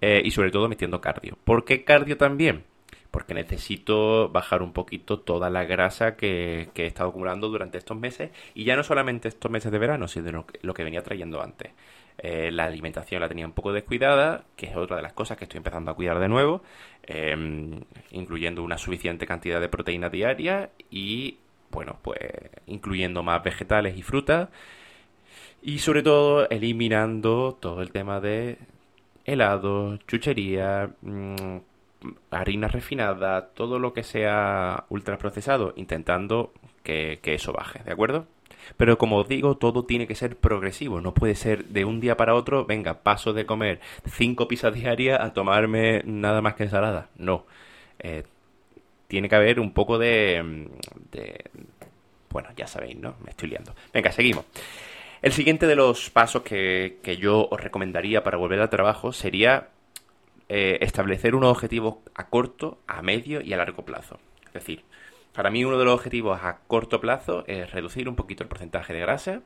eh, 0.00 0.22
y 0.24 0.30
sobre 0.32 0.50
todo 0.50 0.68
metiendo 0.68 1.00
cardio. 1.00 1.38
¿Por 1.44 1.64
qué 1.64 1.84
cardio 1.84 2.16
también? 2.16 2.64
Porque 3.12 3.34
necesito 3.34 4.30
bajar 4.30 4.62
un 4.62 4.72
poquito 4.72 5.20
toda 5.20 5.50
la 5.50 5.64
grasa 5.64 6.16
que, 6.16 6.70
he 6.74 6.86
estado 6.86 7.10
acumulando 7.10 7.48
durante 7.48 7.78
estos 7.78 7.96
meses 7.96 8.30
y 8.54 8.64
ya 8.64 8.74
no 8.74 8.82
solamente 8.82 9.28
estos 9.28 9.50
meses 9.50 9.70
de 9.70 9.78
verano, 9.78 10.08
sino 10.08 10.46
lo 10.62 10.74
que 10.74 10.82
venía 10.82 11.02
trayendo 11.02 11.42
antes. 11.42 11.72
Eh, 12.18 12.50
la 12.50 12.64
alimentación 12.64 13.20
la 13.20 13.28
tenía 13.28 13.46
un 13.46 13.52
poco 13.52 13.72
descuidada, 13.72 14.44
que 14.56 14.66
es 14.66 14.76
otra 14.76 14.96
de 14.96 15.02
las 15.02 15.12
cosas 15.12 15.36
que 15.36 15.44
estoy 15.44 15.58
empezando 15.58 15.90
a 15.90 15.94
cuidar 15.94 16.18
de 16.20 16.28
nuevo, 16.28 16.62
em, 17.02 17.80
incluyendo 18.12 18.62
una 18.62 18.78
suficiente 18.78 19.26
cantidad 19.26 19.60
de 19.60 19.68
proteína 19.68 20.08
diaria 20.08 20.70
y, 20.90 21.38
bueno, 21.70 21.98
pues 22.02 22.18
incluyendo 22.66 23.22
más 23.22 23.42
vegetales 23.44 23.96
y 23.96 24.02
frutas 24.02 24.48
y 25.62 25.78
sobre 25.80 26.02
todo 26.02 26.48
eliminando 26.48 27.58
todo 27.60 27.82
el 27.82 27.92
tema 27.92 28.20
de 28.20 28.58
helado, 29.24 29.98
chuchería, 30.08 30.90
mm, 31.02 31.58
harina 32.30 32.68
refinada, 32.68 33.48
todo 33.48 33.78
lo 33.78 33.92
que 33.92 34.02
sea 34.02 34.84
ultraprocesado, 34.88 35.72
intentando 35.76 36.52
que, 36.82 37.20
eso 37.24 37.52
baje, 37.52 37.82
¿de 37.84 37.92
acuerdo? 37.92 38.26
Pero 38.76 38.96
como 38.98 39.18
os 39.18 39.28
digo, 39.28 39.56
todo 39.56 39.84
tiene 39.84 40.06
que 40.06 40.14
ser 40.14 40.36
progresivo, 40.36 41.00
no 41.00 41.14
puede 41.14 41.34
ser 41.34 41.66
de 41.66 41.84
un 41.84 42.00
día 42.00 42.16
para 42.16 42.34
otro, 42.34 42.64
venga, 42.64 43.02
paso 43.02 43.32
de 43.32 43.46
comer 43.46 43.80
cinco 44.06 44.48
pizzas 44.48 44.74
diarias 44.74 45.20
a 45.20 45.32
tomarme 45.32 46.02
nada 46.04 46.40
más 46.42 46.54
que 46.54 46.64
ensalada. 46.64 47.08
No. 47.16 47.44
Eh, 47.98 48.24
tiene 49.08 49.28
que 49.28 49.34
haber 49.34 49.60
un 49.60 49.72
poco 49.72 49.98
de, 49.98 50.68
de... 51.10 51.44
Bueno, 52.30 52.48
ya 52.56 52.66
sabéis, 52.66 52.96
¿no? 52.96 53.16
Me 53.24 53.30
estoy 53.30 53.50
liando. 53.50 53.74
Venga, 53.92 54.10
seguimos. 54.12 54.46
El 55.20 55.32
siguiente 55.32 55.66
de 55.66 55.76
los 55.76 56.10
pasos 56.10 56.42
que, 56.42 56.98
que 57.02 57.16
yo 57.16 57.48
os 57.50 57.60
recomendaría 57.60 58.24
para 58.24 58.38
volver 58.38 58.60
al 58.60 58.70
trabajo 58.70 59.12
sería 59.12 59.68
eh, 60.54 60.84
establecer 60.84 61.34
unos 61.34 61.50
objetivos 61.50 61.94
a 62.14 62.28
corto, 62.28 62.78
a 62.86 63.00
medio 63.00 63.40
y 63.40 63.54
a 63.54 63.56
largo 63.56 63.86
plazo. 63.86 64.18
Es 64.48 64.52
decir, 64.52 64.84
para 65.32 65.48
mí 65.48 65.64
uno 65.64 65.78
de 65.78 65.86
los 65.86 65.94
objetivos 65.94 66.38
a 66.42 66.58
corto 66.66 67.00
plazo 67.00 67.42
es 67.46 67.70
reducir 67.70 68.06
un 68.06 68.16
poquito 68.16 68.42
el 68.42 68.50
porcentaje 68.50 68.92
de 68.92 69.00
grasa, 69.00 69.40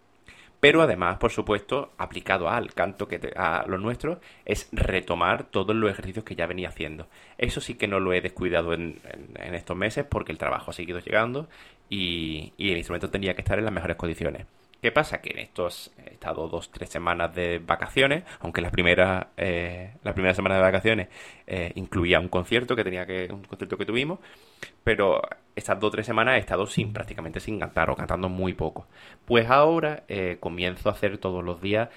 pero 0.58 0.82
además, 0.82 1.18
por 1.18 1.30
supuesto, 1.30 1.92
aplicado 1.96 2.48
al 2.48 2.75
canto 2.75 3.06
que 3.06 3.20
a 3.36 3.64
los 3.68 3.80
nuestros, 3.80 4.18
es 4.44 4.68
retomar 4.72 5.44
todos 5.44 5.76
los 5.76 5.88
ejercicios 5.92 6.25
que 6.25 6.34
ya 6.34 6.48
venía 6.48 6.70
haciendo. 6.70 7.06
Eso 7.38 7.60
sí 7.60 7.75
que 7.75 7.86
no 7.86 8.00
lo 8.00 8.12
he 8.12 8.20
descuidado 8.20 8.72
en, 8.72 8.98
estos 9.36 9.76
meses 9.76 10.04
porque 10.10 10.32
el 10.32 10.38
trabajo 10.38 10.72
ha 10.72 10.75
seguido 10.75 10.98
llegando 10.98 11.48
y 11.88 12.52
el 12.58 12.78
instrumento 12.78 13.10
tenía 13.10 13.34
que 13.34 13.42
estar 13.42 13.60
en 13.60 13.64
las 13.64 13.75
mejores 13.75 13.96
condiciones. 13.96 14.46
¿Qué 14.83 14.92
pasa? 14.92 15.21
Que 15.21 15.30
en 15.30 15.38
estos 15.38 15.90
he 16.04 16.14
estado 16.14 16.49
dos, 16.49 16.71
tres 16.71 16.90
semanas 16.90 17.35
de 17.35 17.59
vacaciones, 17.59 18.25
aunque 18.40 18.61
la 18.61 18.71
primera, 18.71 19.30
eh, 19.37 19.95
semana 20.35 20.56
de 20.56 20.61
vacaciones 20.61 21.09
eh, 21.47 21.73
incluía 21.76 22.21
un 22.21 22.28
concierto 22.28 22.76
que 22.76 22.85
tenía 22.85 23.06
que, 23.06 23.28
un 23.33 23.42
concierto 23.42 23.78
que 23.78 23.87
tuvimos, 23.87 24.18
pero 24.85 25.23
estas 25.56 25.80
dos 25.80 25.90
tres 25.92 26.06
semanas 26.06 26.37
he 26.37 26.38
estado 26.40 26.66
sin, 26.66 26.92
prácticamente 26.92 27.40
sin 27.40 27.59
cantar 27.59 27.88
o 27.90 27.97
cantando 27.97 28.28
muy 28.28 28.52
poco. 28.52 28.87
Pues 29.25 29.49
ahora 29.49 30.04
eh, 30.09 30.37
comienzo 30.40 30.90
a 30.90 30.92
hacer 30.92 31.18
todos 31.18 31.42
los 31.42 31.61
días 31.61 31.88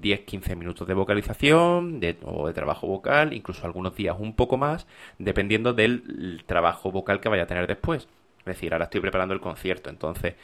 10-15 0.00 0.56
minutos 0.56 0.86
de 0.88 0.94
vocalización 0.94 2.00
o 2.24 2.46
de 2.46 2.54
trabajo 2.54 2.86
vocal, 2.86 3.32
incluso 3.32 3.66
algunos 3.66 3.94
días 3.94 4.16
un 4.18 4.34
poco 4.34 4.56
más, 4.56 4.86
dependiendo 5.18 5.74
del 5.74 6.42
trabajo 6.46 6.90
vocal 6.90 7.20
que 7.20 7.28
vaya 7.28 7.44
a 7.44 7.46
tener 7.46 7.66
después. 7.66 8.08
Es 8.40 8.46
decir, 8.46 8.72
ahora 8.72 8.86
estoy 8.86 9.00
preparando 9.00 9.34
el 9.34 9.40
concierto, 9.40 9.88
entonces 9.88 10.34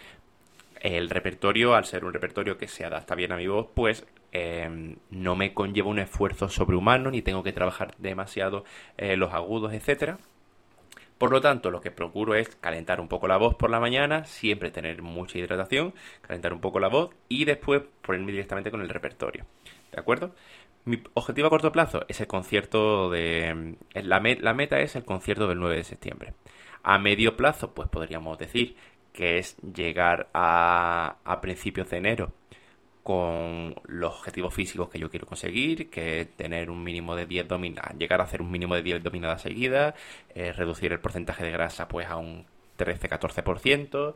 el 0.80 1.11
repertorio, 1.11 1.75
al 1.75 1.85
ser 1.85 2.04
un 2.04 2.12
repertorio 2.12 2.58
que 2.58 2.68
se 2.68 2.85
adapta 2.85 3.14
bien 3.14 3.32
a 3.32 3.37
mi 3.37 3.47
voz, 3.47 3.68
pues 3.75 4.06
em, 4.32 4.97
no 5.11 5.37
me 5.37 5.54
conlleva 5.54 5.88
un 5.88 5.99
esfuerzo 5.99 6.49
sobrehumano, 6.49 7.11
ni 7.11 7.23
tengo 7.23 7.42
que 7.42 7.52
trabajar 7.52 7.94
demasiado 7.99 8.64
eh, 8.97 9.16
los 9.16 9.32
agudos, 9.32 9.73
etcétera. 9.73 10.18
Por 11.18 11.32
lo 11.32 11.40
tanto, 11.40 11.73
lo 11.73 11.80
que 11.80 11.90
procuro 11.90 12.35
es 12.37 12.54
calentar 12.56 13.00
un 13.00 13.08
poco 13.08 13.26
la 13.26 13.37
voz 13.37 13.56
por 13.56 13.70
la 13.70 13.80
mañana, 13.80 14.25
siempre 14.25 14.70
tener 14.70 15.02
mucha 15.02 15.38
hidratación, 15.38 15.92
calentar 16.23 16.52
un 16.52 16.61
poco 16.61 16.78
la 16.78 16.88
voz 16.88 17.11
y 17.28 17.44
después 17.44 17.82
ponerme 18.02 18.30
directamente 18.30 18.70
con 18.70 18.82
el 18.82 18.88
repertorio. 18.88 19.44
¿De 19.90 19.99
acuerdo? 19.99 20.32
Mi 20.85 21.02
objetivo 21.14 21.49
a 21.49 21.50
corto 21.50 21.73
plazo 21.73 22.04
es 22.08 22.20
el 22.20 22.28
concierto 22.28 23.11
de... 23.11 23.76
La, 23.94 24.20
la 24.20 24.54
meta 24.54 24.80
es 24.80 24.94
el 24.94 25.04
concierto 25.04 25.49
del 25.49 25.58
9 25.58 25.76
de 25.76 25.85
septiembre. 25.85 26.35
A 26.85 26.99
medio 26.99 27.37
plazo, 27.37 27.75
pues 27.75 27.88
podríamos 27.88 28.38
decir 28.38 28.76
que 29.18 29.38
es 29.38 29.56
llegar 29.75 30.28
a, 30.32 31.16
a 31.25 31.40
principios 31.40 31.90
de 31.90 31.96
enero 31.96 32.32
con 33.02 33.75
los 33.87 34.14
objetivos 34.14 34.54
físicos 34.54 34.88
que 34.88 35.00
yo 35.00 35.10
quiero 35.10 35.26
conseguir, 35.26 35.90
que 35.90 36.20
es 36.20 36.37
tener 36.37 36.70
un 36.70 36.84
mínimo 36.84 37.16
de 37.16 37.26
10 37.26 37.48
dominadas, 37.48 37.98
llegar 37.98 38.20
a 38.20 38.25
hacer 38.25 38.40
un 38.40 38.52
mínimo 38.52 38.76
de 38.76 38.82
10 38.82 39.02
dominadas 39.02 39.42
seguidas, 39.42 39.96
eh, 40.37 40.52
reducir 40.52 40.92
el 40.92 41.00
porcentaje 41.00 41.42
de 41.42 41.50
grasa 41.50 41.88
pues 41.88 42.06
a 42.06 42.16
un 42.16 42.46
13-14%, 42.78 44.14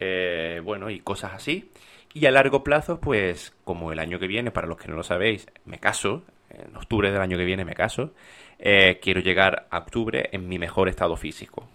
eh, 0.00 0.60
bueno, 0.62 0.90
y 0.90 1.00
cosas 1.00 1.32
así. 1.32 1.70
Y 2.12 2.26
a 2.26 2.30
largo 2.30 2.62
plazo, 2.62 3.00
pues 3.00 3.56
como 3.64 3.90
el 3.90 3.98
año 3.98 4.18
que 4.18 4.26
viene, 4.26 4.50
para 4.50 4.66
los 4.66 4.76
que 4.76 4.88
no 4.88 4.96
lo 4.96 5.02
sabéis, 5.02 5.46
me 5.64 5.78
caso, 5.78 6.24
en 6.50 6.76
octubre 6.76 7.10
del 7.10 7.22
año 7.22 7.38
que 7.38 7.44
viene 7.46 7.64
me 7.64 7.72
caso, 7.74 8.12
eh, 8.58 8.98
quiero 9.00 9.22
llegar 9.22 9.66
a 9.70 9.78
octubre 9.78 10.28
en 10.30 10.46
mi 10.46 10.58
mejor 10.58 10.90
estado 10.90 11.16
físico 11.16 11.66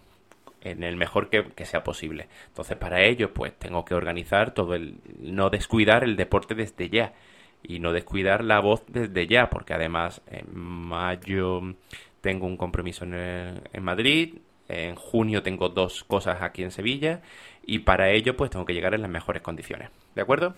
en 0.62 0.84
el 0.84 0.96
mejor 0.96 1.30
que, 1.30 1.65
sea 1.65 1.84
posible. 1.84 2.27
Entonces, 2.48 2.77
para 2.77 3.01
ello, 3.01 3.34
pues 3.34 3.53
tengo 3.58 3.86
que 3.86 3.96
organizar 3.96 4.53
todo 4.53 4.75
el. 4.75 4.96
no 5.20 5.50
descuidar 5.50 6.03
el 6.03 6.15
deporte 6.15 6.56
desde 6.56 6.89
ya. 6.89 7.13
Y 7.63 7.80
no 7.80 7.94
descuidar 7.94 8.44
la 8.44 8.60
voz 8.60 8.84
desde 8.88 9.27
ya, 9.27 9.50
porque 9.50 9.74
además 9.74 10.22
en 10.32 10.48
mayo 10.58 11.62
tengo 12.22 12.48
un 12.48 12.58
compromiso 12.58 13.06
en, 13.06 13.62
en 13.72 13.84
Madrid, 13.84 14.39
en 14.68 14.96
junio 14.96 15.44
tengo 15.44 15.70
dos 15.70 16.03
cosas 16.03 16.41
aquí 16.41 16.63
en 16.63 16.72
Sevilla, 16.72 17.22
y 17.63 17.80
para 17.80 18.10
ello, 18.10 18.36
pues 18.36 18.50
tengo 18.50 18.65
que 18.65 18.74
llegar 18.74 18.96
en 18.96 19.01
las 19.01 19.12
mejores 19.12 19.44
condiciones. 19.44 19.89
¿De 20.15 20.22
acuerdo? 20.22 20.56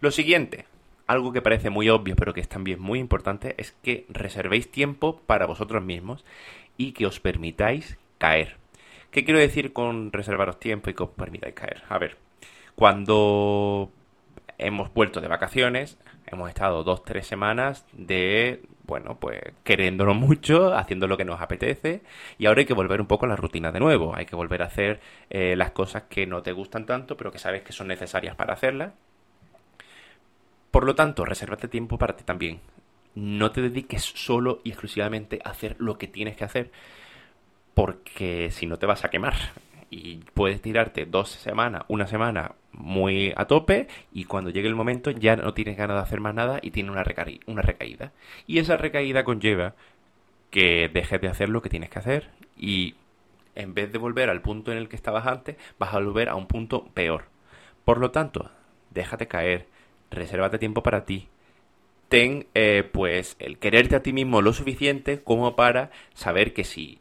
Lo 0.00 0.10
siguiente, 0.10 0.66
algo 1.06 1.32
que 1.32 1.42
parece 1.42 1.70
muy 1.70 1.88
obvio, 1.88 2.16
pero 2.16 2.34
que 2.34 2.40
es 2.40 2.48
también 2.48 2.80
muy 2.80 2.98
importante, 2.98 3.54
es 3.58 3.72
que 3.82 4.06
reservéis 4.08 4.70
tiempo 4.70 5.20
para 5.26 5.46
vosotros 5.46 5.82
mismos 5.82 6.24
y 6.76 6.92
que 6.92 7.06
os 7.06 7.20
permitáis 7.20 7.98
caer. 8.18 8.56
¿Qué 9.14 9.24
quiero 9.24 9.38
decir 9.38 9.72
con 9.72 10.10
reservaros 10.10 10.58
tiempo 10.58 10.90
y 10.90 10.94
que 10.94 11.04
os 11.04 11.10
permitáis 11.10 11.54
caer? 11.54 11.84
A 11.88 11.98
ver, 11.98 12.16
cuando 12.74 13.92
hemos 14.58 14.92
vuelto 14.92 15.20
de 15.20 15.28
vacaciones, 15.28 16.00
hemos 16.26 16.48
estado 16.48 16.82
dos, 16.82 17.04
tres 17.04 17.24
semanas 17.24 17.86
de, 17.92 18.62
bueno, 18.88 19.20
pues 19.20 19.40
queriéndonos 19.62 20.16
mucho, 20.28 20.74
haciendo 20.74 21.06
lo 21.06 21.16
que 21.16 21.24
nos 21.24 21.40
apetece, 21.40 22.02
y 22.38 22.46
ahora 22.46 22.62
hay 22.62 22.66
que 22.66 22.74
volver 22.74 23.00
un 23.00 23.06
poco 23.06 23.26
a 23.26 23.28
la 23.28 23.36
rutina 23.36 23.70
de 23.70 23.78
nuevo, 23.78 24.16
hay 24.16 24.26
que 24.26 24.34
volver 24.34 24.62
a 24.62 24.66
hacer 24.66 24.98
eh, 25.30 25.54
las 25.54 25.70
cosas 25.70 26.02
que 26.10 26.26
no 26.26 26.42
te 26.42 26.50
gustan 26.50 26.84
tanto, 26.84 27.16
pero 27.16 27.30
que 27.30 27.38
sabes 27.38 27.62
que 27.62 27.72
son 27.72 27.86
necesarias 27.86 28.34
para 28.34 28.54
hacerlas. 28.54 28.94
Por 30.72 30.84
lo 30.84 30.96
tanto, 30.96 31.24
resérvate 31.24 31.68
tiempo 31.68 31.98
para 31.98 32.16
ti 32.16 32.24
también. 32.24 32.58
No 33.14 33.52
te 33.52 33.62
dediques 33.62 34.02
solo 34.02 34.60
y 34.64 34.70
exclusivamente 34.70 35.38
a 35.44 35.50
hacer 35.50 35.76
lo 35.78 35.98
que 35.98 36.08
tienes 36.08 36.36
que 36.36 36.42
hacer, 36.42 36.72
porque 37.74 38.50
si 38.50 38.66
no 38.66 38.78
te 38.78 38.86
vas 38.86 39.04
a 39.04 39.10
quemar. 39.10 39.34
Y 39.90 40.16
puedes 40.34 40.60
tirarte 40.60 41.06
dos 41.06 41.30
semanas, 41.30 41.84
una 41.88 42.06
semana 42.06 42.52
muy 42.72 43.32
a 43.36 43.46
tope 43.46 43.86
y 44.12 44.24
cuando 44.24 44.50
llegue 44.50 44.66
el 44.66 44.74
momento 44.74 45.10
ya 45.12 45.36
no 45.36 45.54
tienes 45.54 45.76
ganas 45.76 45.96
de 45.96 46.02
hacer 46.02 46.20
más 46.20 46.34
nada 46.34 46.58
y 46.62 46.72
tienes 46.72 46.90
una, 46.90 47.04
una 47.46 47.62
recaída. 47.62 48.12
Y 48.46 48.58
esa 48.58 48.76
recaída 48.76 49.22
conlleva 49.22 49.74
que 50.50 50.88
dejes 50.92 51.20
de 51.20 51.28
hacer 51.28 51.48
lo 51.48 51.62
que 51.62 51.68
tienes 51.68 51.90
que 51.90 51.98
hacer 51.98 52.30
y 52.56 52.94
en 53.54 53.74
vez 53.74 53.92
de 53.92 53.98
volver 53.98 54.30
al 54.30 54.42
punto 54.42 54.72
en 54.72 54.78
el 54.78 54.88
que 54.88 54.96
estabas 54.96 55.26
antes, 55.26 55.56
vas 55.78 55.94
a 55.94 55.98
volver 55.98 56.28
a 56.28 56.34
un 56.34 56.46
punto 56.46 56.86
peor. 56.94 57.26
Por 57.84 57.98
lo 57.98 58.10
tanto, 58.10 58.50
déjate 58.90 59.28
caer, 59.28 59.66
resérvate 60.10 60.58
tiempo 60.58 60.82
para 60.82 61.04
ti, 61.04 61.28
ten 62.08 62.46
eh, 62.54 62.88
pues 62.92 63.36
el 63.38 63.58
quererte 63.58 63.96
a 63.96 64.02
ti 64.02 64.12
mismo 64.12 64.42
lo 64.42 64.52
suficiente 64.52 65.22
como 65.22 65.56
para 65.56 65.90
saber 66.14 66.52
que 66.52 66.64
si 66.64 66.98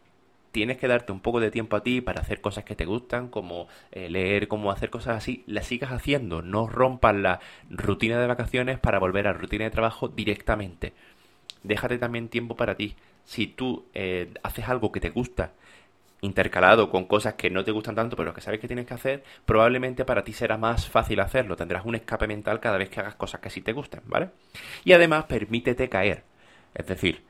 tienes 0.53 0.77
que 0.77 0.87
darte 0.87 1.11
un 1.11 1.19
poco 1.19 1.39
de 1.39 1.51
tiempo 1.51 1.75
a 1.75 1.83
ti 1.83 1.99
para 1.99 2.21
hacer 2.21 2.39
cosas 2.39 2.63
que 2.63 2.75
te 2.75 2.85
gustan, 2.85 3.27
como 3.27 3.67
eh, 3.91 4.07
leer, 4.07 4.47
como 4.47 4.71
hacer 4.71 4.91
cosas 4.91 5.17
así, 5.17 5.43
las 5.47 5.65
sigas 5.65 5.91
haciendo. 5.91 6.43
No 6.43 6.67
rompas 6.67 7.15
la 7.15 7.39
rutina 7.69 8.19
de 8.19 8.27
vacaciones 8.27 8.79
para 8.79 8.99
volver 8.99 9.27
a 9.27 9.33
la 9.33 9.37
rutina 9.39 9.65
de 9.65 9.71
trabajo 9.71 10.07
directamente. 10.07 10.93
Déjate 11.63 11.97
también 11.97 12.29
tiempo 12.29 12.55
para 12.55 12.75
ti. 12.75 12.95
Si 13.25 13.47
tú 13.47 13.85
eh, 13.95 14.31
haces 14.43 14.69
algo 14.69 14.91
que 14.91 14.99
te 14.99 15.09
gusta, 15.09 15.53
intercalado 16.21 16.91
con 16.91 17.05
cosas 17.05 17.33
que 17.33 17.49
no 17.49 17.63
te 17.63 17.71
gustan 17.71 17.95
tanto, 17.95 18.15
pero 18.15 18.33
que 18.33 18.41
sabes 18.41 18.59
que 18.59 18.67
tienes 18.67 18.85
que 18.85 18.93
hacer, 18.93 19.23
probablemente 19.45 20.05
para 20.05 20.23
ti 20.23 20.33
será 20.33 20.57
más 20.57 20.87
fácil 20.87 21.19
hacerlo. 21.19 21.55
Tendrás 21.55 21.83
un 21.83 21.95
escape 21.95 22.27
mental 22.27 22.59
cada 22.59 22.77
vez 22.77 22.89
que 22.89 22.99
hagas 22.99 23.15
cosas 23.15 23.41
que 23.41 23.49
sí 23.49 23.61
te 23.61 23.73
gustan, 23.73 24.03
¿vale? 24.05 24.29
Y 24.85 24.93
además, 24.93 25.25
permítete 25.25 25.89
caer. 25.89 26.23
Es 26.75 26.85
decir, 26.85 27.23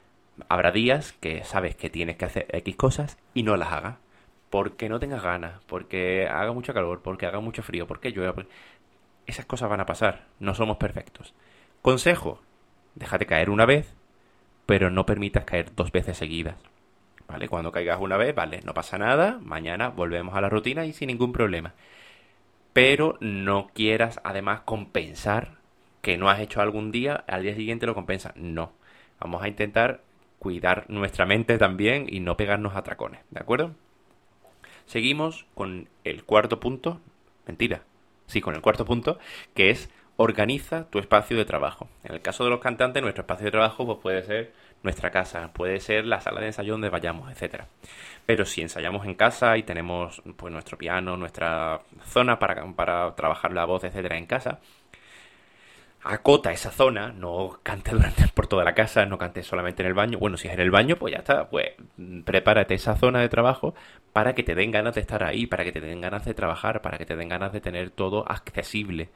habrá 0.49 0.71
días 0.71 1.13
que 1.13 1.43
sabes 1.43 1.75
que 1.75 1.89
tienes 1.89 2.17
que 2.17 2.25
hacer 2.25 2.47
X 2.51 2.75
cosas 2.75 3.17
y 3.33 3.43
no 3.43 3.57
las 3.57 3.71
hagas. 3.71 3.95
Porque 4.49 4.87
no 4.87 4.99
tengas 4.99 5.23
ganas, 5.23 5.63
porque 5.65 6.27
haga 6.27 6.51
mucho 6.51 6.75
calor, 6.75 7.01
porque 7.01 7.25
haga 7.25 7.39
mucho 7.39 7.63
frío, 7.63 7.87
porque 7.87 8.11
llueva. 8.11 8.43
Esas 9.25 9.47
cosas 9.47 9.67
van 9.67 9.79
a 9.79 9.87
pasar, 9.87 10.25
no 10.39 10.53
somos 10.53 10.77
perfectos. 10.77 11.33
Consejo, 11.81 12.39
déjate 12.93 13.25
caer 13.25 13.49
una 13.49 13.65
vez, 13.65 13.95
pero 14.67 14.91
no 14.91 15.07
permitas 15.07 15.45
caer 15.45 15.73
dos 15.75 15.91
veces 15.91 16.17
seguidas. 16.17 16.55
¿Vale? 17.27 17.49
Cuando 17.49 17.71
caigas 17.71 17.99
una 17.99 18.17
vez, 18.17 18.35
vale, 18.35 18.59
no 18.63 18.75
pasa 18.75 18.97
nada, 18.99 19.39
mañana 19.41 19.89
volvemos 19.89 20.35
a 20.35 20.41
la 20.41 20.49
rutina 20.49 20.85
y 20.85 20.93
sin 20.93 21.07
ningún 21.07 21.33
problema. 21.33 21.73
Pero 22.73 23.17
no 23.21 23.69
quieras 23.73 24.19
además 24.23 24.61
compensar 24.61 25.57
que 26.01 26.17
no 26.17 26.29
has 26.29 26.39
hecho 26.39 26.61
algún 26.61 26.91
día, 26.91 27.23
al 27.27 27.43
día 27.43 27.55
siguiente 27.55 27.85
lo 27.85 27.95
compensas. 27.95 28.35
No. 28.35 28.73
Vamos 29.19 29.41
a 29.41 29.47
intentar 29.47 30.01
cuidar 30.43 30.83
nuestra 30.89 31.25
mente 31.25 31.57
también 31.57 32.05
y 32.09 32.19
no 32.19 32.35
pegarnos 32.35 32.75
a 32.75 32.83
tracones, 32.83 33.21
¿de 33.31 33.39
acuerdo? 33.39 33.71
Seguimos 34.85 35.45
con 35.55 35.87
el 36.03 36.25
cuarto 36.25 36.59
punto, 36.59 36.99
mentira, 37.47 37.83
sí, 38.27 38.41
con 38.41 38.53
el 38.53 38.61
cuarto 38.61 38.83
punto, 38.83 39.17
que 39.55 39.69
es 39.69 39.89
organiza 40.17 40.89
tu 40.89 40.99
espacio 40.99 41.37
de 41.37 41.45
trabajo. 41.45 41.87
En 42.03 42.13
el 42.13 42.21
caso 42.21 42.43
de 42.43 42.49
los 42.49 42.59
cantantes, 42.59 43.01
nuestro 43.01 43.21
espacio 43.21 43.45
de 43.45 43.51
trabajo 43.51 43.85
pues, 43.85 43.99
puede 43.99 44.23
ser 44.23 44.53
nuestra 44.83 45.11
casa, 45.11 45.53
puede 45.53 45.79
ser 45.79 46.05
la 46.05 46.19
sala 46.19 46.41
de 46.41 46.47
ensayo 46.47 46.73
donde 46.73 46.89
vayamos, 46.89 47.31
etcétera. 47.31 47.69
Pero 48.25 48.43
si 48.43 48.61
ensayamos 48.61 49.05
en 49.05 49.15
casa 49.15 49.57
y 49.57 49.63
tenemos 49.63 50.21
pues 50.35 50.51
nuestro 50.51 50.77
piano, 50.77 51.15
nuestra 51.15 51.81
zona 52.03 52.37
para, 52.37 52.65
para 52.73 53.15
trabajar 53.15 53.53
la 53.53 53.63
voz, 53.63 53.85
etcétera, 53.85 54.17
en 54.17 54.25
casa, 54.25 54.59
acota 56.03 56.51
esa 56.51 56.71
zona, 56.71 57.11
no 57.13 57.59
cante 57.63 57.91
durante 57.91 58.27
por 58.33 58.47
toda 58.47 58.63
la 58.63 58.73
casa, 58.73 59.05
no 59.05 59.17
cante 59.17 59.43
solamente 59.43 59.81
en 59.83 59.87
el 59.87 59.93
baño. 59.93 60.19
Bueno, 60.19 60.37
si 60.37 60.47
es 60.47 60.53
en 60.53 60.59
el 60.59 60.71
baño, 60.71 60.97
pues 60.97 61.13
ya 61.13 61.19
está, 61.19 61.49
pues 61.49 61.71
prepárate 62.25 62.73
esa 62.75 62.95
zona 62.95 63.21
de 63.21 63.29
trabajo 63.29 63.73
para 64.11 64.33
que 64.35 64.43
te 64.43 64.55
den 64.55 64.71
ganas 64.71 64.95
de 64.95 65.01
estar 65.01 65.23
ahí, 65.23 65.47
para 65.47 65.63
que 65.63 65.71
te 65.71 65.81
den 65.81 66.01
ganas 66.01 66.25
de 66.25 66.33
trabajar, 66.33 66.81
para 66.81 66.97
que 66.97 67.05
te 67.05 67.15
den 67.15 67.29
ganas 67.29 67.53
de 67.53 67.61
tener 67.61 67.89
todo 67.89 68.29
accesible. 68.29 69.09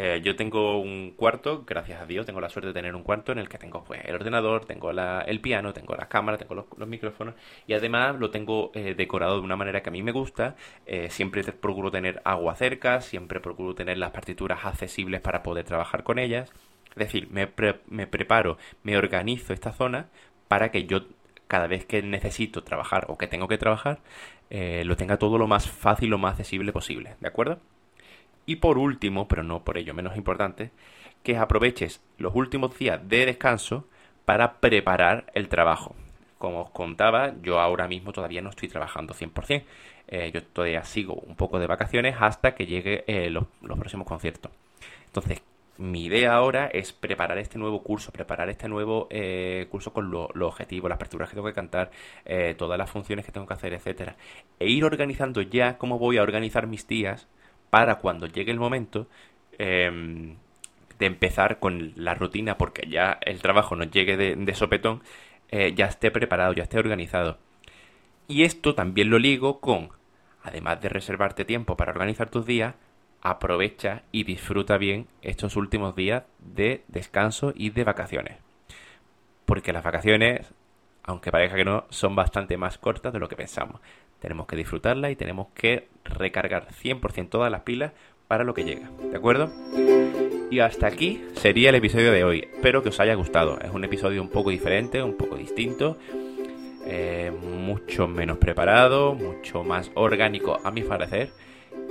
Eh, 0.00 0.20
yo 0.22 0.36
tengo 0.36 0.80
un 0.80 1.10
cuarto, 1.16 1.64
gracias 1.66 2.00
a 2.00 2.06
Dios, 2.06 2.24
tengo 2.24 2.40
la 2.40 2.48
suerte 2.48 2.68
de 2.68 2.72
tener 2.72 2.94
un 2.94 3.02
cuarto 3.02 3.32
en 3.32 3.38
el 3.38 3.48
que 3.48 3.58
tengo 3.58 3.82
pues, 3.82 4.00
el 4.04 4.14
ordenador, 4.14 4.64
tengo 4.64 4.92
el 4.92 5.40
piano, 5.40 5.72
tengo 5.72 5.96
las 5.96 6.06
cámaras, 6.06 6.38
tengo 6.38 6.54
los, 6.54 6.88
micrófonos 6.88 7.34
y 7.66 7.72
además 7.72 8.14
lo 8.16 8.30
tengo 8.30 8.70
eh, 8.74 8.94
decorado 8.94 9.34
de 9.34 9.40
una 9.40 9.56
manera 9.56 9.82
que 9.82 9.88
a 9.88 9.92
mí 9.92 10.04
me 10.04 10.12
gusta. 10.12 10.54
Eh, 10.86 11.10
siempre 11.10 11.42
procuro 11.42 11.90
tener 11.90 12.22
agua 12.24 12.54
cerca, 12.54 13.00
siempre 13.00 13.40
procuro 13.40 13.74
tener 13.74 13.98
las 13.98 14.12
partituras 14.12 14.64
accesibles 14.64 15.20
para 15.20 15.42
poder 15.42 15.64
trabajar 15.64 16.04
con 16.04 16.20
ellas. 16.20 16.52
Es 16.90 16.96
decir, 16.96 17.28
me, 17.32 17.52
me 17.88 18.06
preparo, 18.06 18.56
me 18.84 18.96
organizo 18.96 19.52
esta 19.52 19.72
zona 19.72 20.10
para 20.46 20.70
que 20.70 20.84
yo 20.86 21.06
cada 21.48 21.66
vez 21.66 21.84
que 21.86 22.02
necesito 22.02 22.62
trabajar 22.62 23.06
o 23.08 23.18
que 23.18 23.26
tengo 23.26 23.48
que 23.48 23.58
trabajar, 23.58 23.98
lo 24.50 24.96
tenga 24.96 25.16
todo 25.18 25.38
lo 25.38 25.48
más 25.48 25.68
fácil, 25.68 26.10
lo 26.10 26.18
más 26.18 26.32
accesible 26.32 26.72
posible. 26.72 27.16
¿De 27.20 27.28
acuerdo? 27.28 27.58
Y 28.48 28.56
por 28.56 28.78
último, 28.78 29.28
pero 29.28 29.42
no 29.42 29.62
por 29.62 29.76
ello 29.76 29.92
menos 29.92 30.16
importante, 30.16 30.70
que 31.22 31.36
aproveches 31.36 32.00
los 32.16 32.34
últimos 32.34 32.78
días 32.78 33.06
de 33.06 33.26
descanso 33.26 33.86
para 34.24 34.54
preparar 34.54 35.26
el 35.34 35.50
trabajo. 35.50 35.94
Como 36.38 36.62
os 36.62 36.70
contaba, 36.70 37.34
yo 37.42 37.60
ahora 37.60 37.86
mismo 37.88 38.10
todavía 38.10 38.40
no 38.40 38.48
estoy 38.48 38.70
trabajando 38.70 39.12
100%. 39.12 39.64
Eh, 40.06 40.30
yo 40.32 40.42
todavía 40.42 40.82
sigo 40.84 41.12
un 41.12 41.36
poco 41.36 41.58
de 41.58 41.66
vacaciones 41.66 42.16
hasta 42.18 42.54
que 42.54 42.64
llegue 42.64 43.04
eh, 43.06 43.28
los, 43.28 43.44
próximos 43.60 44.06
conciertos. 44.06 44.50
Entonces, 45.04 45.42
mi 45.76 46.06
idea 46.06 46.34
ahora 46.34 46.68
es 46.68 46.94
preparar 46.94 47.36
este 47.36 47.58
nuevo 47.58 47.82
curso, 47.82 48.12
preparar 48.12 48.48
este 48.48 48.66
nuevo 48.66 49.08
eh, 49.10 49.66
curso 49.70 49.92
con 49.92 50.10
los 50.10 50.30
objetivos, 50.34 50.88
las 50.88 50.96
aperturas 50.96 51.28
que 51.28 51.34
tengo 51.34 51.48
que 51.48 51.52
cantar, 51.52 51.90
eh, 52.24 52.54
todas 52.56 52.78
las 52.78 52.90
funciones 52.90 53.26
que 53.26 53.32
tengo 53.32 53.46
que 53.46 53.52
hacer, 53.52 53.74
etcétera, 53.74 54.16
e 54.58 54.70
ir 54.70 54.86
organizando 54.86 55.42
ya 55.42 55.76
cómo 55.76 55.98
voy 55.98 56.16
a 56.16 56.22
organizar 56.22 56.66
mis 56.66 56.88
días 56.88 57.28
para 57.70 57.96
cuando 57.96 58.26
llegue 58.26 58.52
el 58.52 58.58
momento 58.58 59.06
em, 59.58 60.36
de 60.98 61.06
empezar 61.06 61.58
con 61.58 61.92
la 61.96 62.14
rutina, 62.14 62.58
porque 62.58 62.88
ya 62.88 63.18
el 63.22 63.40
trabajo 63.40 63.76
nos 63.76 63.90
llegue 63.90 64.16
de, 64.16 64.54
sopetón, 64.54 65.02
eh, 65.50 65.72
ya 65.74 65.86
esté 65.86 66.10
preparado, 66.10 66.52
ya 66.52 66.64
esté 66.64 66.78
organizado. 66.78 67.38
Y 68.26 68.42
esto 68.42 68.74
también 68.74 69.10
lo 69.10 69.18
ligo 69.18 69.60
con, 69.60 69.90
además 70.42 70.80
de 70.80 70.88
reservarte 70.88 71.44
tiempo 71.44 71.76
para 71.76 71.92
organizar 71.92 72.30
tus 72.30 72.46
días, 72.46 72.74
aprovecha 73.22 74.02
y 74.12 74.24
disfruta 74.24 74.76
bien 74.76 75.06
estos 75.22 75.56
últimos 75.56 75.96
días 75.96 76.24
de 76.38 76.84
descanso 76.88 77.52
y 77.54 77.70
de 77.70 77.84
vacaciones. 77.84 78.38
Porque 79.44 79.72
las 79.72 79.82
vacaciones, 79.82 80.52
aunque 81.04 81.30
parezca 81.30 81.56
que 81.56 81.64
no, 81.64 81.86
son 81.90 82.14
bastante 82.14 82.56
más 82.56 82.78
cortas 82.78 83.12
de 83.12 83.18
lo 83.18 83.28
que 83.28 83.36
pensamos. 83.36 83.80
Tenemos 84.20 84.46
que 84.46 84.56
disfrutarlas 84.56 85.10
y 85.12 85.16
tenemos 85.16 85.48
que 85.54 85.88
recargar 86.04 86.68
100% 86.68 87.28
todas 87.28 87.50
las 87.50 87.62
pilas 87.62 87.92
para 88.26 88.44
lo 88.44 88.54
que 88.54 88.64
llega. 88.64 88.90
¿De 89.10 89.16
acuerdo? 89.16 89.50
Y 90.50 90.60
hasta 90.60 90.86
aquí 90.86 91.22
sería 91.34 91.70
el 91.70 91.76
episodio 91.76 92.12
de 92.12 92.24
hoy. 92.24 92.48
Espero 92.52 92.82
que 92.82 92.88
os 92.88 93.00
haya 93.00 93.14
gustado. 93.14 93.58
Es 93.60 93.70
un 93.70 93.84
episodio 93.84 94.22
un 94.22 94.30
poco 94.30 94.50
diferente, 94.50 95.02
un 95.02 95.16
poco 95.16 95.36
distinto. 95.36 95.98
Eh, 96.86 97.30
mucho 97.30 98.08
menos 98.08 98.38
preparado, 98.38 99.14
mucho 99.14 99.62
más 99.62 99.90
orgánico 99.94 100.58
a 100.64 100.70
mi 100.70 100.82
parecer 100.82 101.30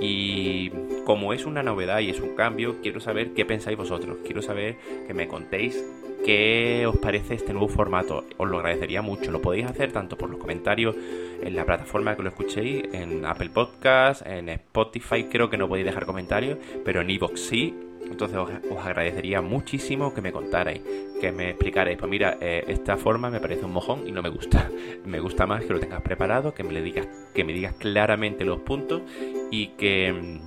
y 0.00 0.70
como 1.04 1.32
es 1.32 1.44
una 1.44 1.62
novedad 1.62 2.00
y 2.00 2.10
es 2.10 2.20
un 2.20 2.34
cambio, 2.34 2.80
quiero 2.82 3.00
saber 3.00 3.32
qué 3.34 3.44
pensáis 3.44 3.76
vosotros. 3.76 4.18
Quiero 4.24 4.42
saber 4.42 4.76
que 5.06 5.14
me 5.14 5.28
contéis 5.28 5.84
qué 6.24 6.86
os 6.86 6.96
parece 6.98 7.34
este 7.34 7.52
nuevo 7.52 7.68
formato. 7.68 8.24
Os 8.36 8.48
lo 8.48 8.58
agradecería 8.58 9.02
mucho. 9.02 9.30
Lo 9.30 9.40
podéis 9.40 9.66
hacer 9.66 9.92
tanto 9.92 10.16
por 10.16 10.30
los 10.30 10.38
comentarios 10.38 10.96
en 11.42 11.54
la 11.54 11.64
plataforma 11.64 12.16
que 12.16 12.22
lo 12.22 12.30
escuchéis, 12.30 12.84
en 12.92 13.24
Apple 13.24 13.50
Podcast, 13.50 14.26
en 14.26 14.48
Spotify 14.48 15.24
creo 15.24 15.50
que 15.50 15.56
no 15.56 15.68
podéis 15.68 15.86
dejar 15.86 16.06
comentarios, 16.06 16.58
pero 16.84 17.00
en 17.00 17.10
Evox 17.10 17.40
sí. 17.40 17.74
Entonces 18.10 18.38
os, 18.38 18.50
agradecería 18.84 19.42
muchísimo 19.42 20.14
que 20.14 20.22
me 20.22 20.32
contarais, 20.32 20.80
que 21.20 21.30
me 21.30 21.50
explicarais, 21.50 21.98
pues 21.98 22.10
mira, 22.10 22.38
eh, 22.40 22.64
esta 22.68 22.96
forma 22.96 23.28
me 23.28 23.38
parece 23.38 23.66
un 23.66 23.72
mojón 23.72 24.08
y 24.08 24.12
no 24.12 24.22
me 24.22 24.30
gusta. 24.30 24.70
Me 25.04 25.20
gusta 25.20 25.46
más 25.46 25.64
que 25.64 25.72
lo 25.72 25.80
tengas 25.80 26.02
preparado, 26.02 26.52
que 26.52 26.62
me 26.62 26.72
le 26.72 26.82
digas, 26.82 27.08
que 27.34 27.42
me 27.42 27.52
digas 27.52 27.74
claramente 27.74 28.44
los 28.44 28.60
puntos 28.60 29.02
y 29.50 29.68
que 29.68 30.38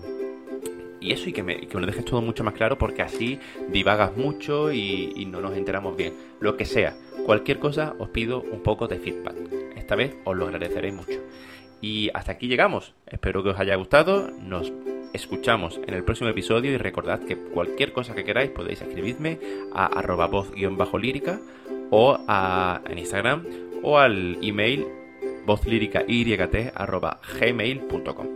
y 1.01 1.12
eso 1.12 1.29
y 1.29 1.34
que 1.34 1.43
me, 1.43 1.67
que 1.67 1.79
lo 1.79 1.86
dejes 1.86 2.05
todo 2.05 2.22
mucho 2.22 2.43
más 2.43 2.53
claro 2.53 2.77
porque 2.77 3.01
así 3.01 3.39
divagas 3.70 4.15
mucho 4.15 4.72
y, 4.72 5.25
no 5.25 5.41
nos 5.41 5.58
enteramos 5.58 5.98
bien. 5.98 6.13
Lo 6.39 6.55
que 6.55 6.65
sea, 6.65 6.96
cualquier 7.25 7.60
cosa 7.60 7.96
os 7.98 8.10
pido 8.10 8.41
un 8.41 8.62
poco 8.62 8.88
de 8.88 9.00
feedback. 9.00 9.36
Esta 9.75 9.96
vez 9.96 10.15
os 10.24 10.38
lo 10.38 10.46
agradeceré 10.46 10.91
mucho. 10.91 11.20
Y 11.81 12.10
hasta 12.13 12.34
aquí 12.34 12.48
llegamos. 12.48 12.93
Espero 13.08 13.43
que 13.43 13.50
os 13.50 13.60
haya 13.60 13.75
gustado. 13.75 14.29
Nos 14.29 14.72
escuchamos 15.13 15.79
en 15.88 15.93
el 15.93 16.03
próximo 16.03 16.29
episodio 16.29 16.72
y 16.72 16.77
recordad 16.77 17.20
que 17.22 17.36
cualquier 17.36 17.91
cosa 17.91 18.13
que 18.13 18.24
queráis 18.24 18.51
podéis 18.51 18.81
escribirme 18.81 19.39
a 19.74 19.88
arroba 19.88 20.27
voz-lírica 20.27 21.39
o 21.89 22.17
a, 22.27 22.81
en 22.88 23.00
Instagram 23.00 23.46
o 23.81 23.98
al 23.98 24.38
email 24.41 24.86
gmail.com 27.39 28.27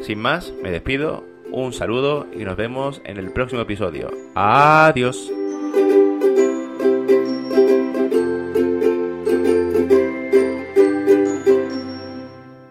Sin 0.00 0.18
más, 0.18 0.52
me 0.62 0.70
despido, 0.70 1.24
un 1.52 1.72
saludo 1.72 2.26
y 2.34 2.44
nos 2.44 2.56
vemos 2.56 3.00
en 3.04 3.16
el 3.16 3.32
próximo 3.32 3.62
episodio. 3.62 4.10
Adiós. 4.34 5.30